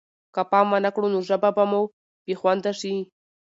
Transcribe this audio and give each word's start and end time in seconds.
که 0.33 0.41
پام 0.51 0.67
ونه 0.73 0.89
کړو 0.95 1.07
نو 1.13 1.19
ژبه 1.29 1.49
به 1.55 1.63
مو 1.71 1.81
بې 2.25 2.33
خونده 2.39 2.71
شي. 2.79 2.95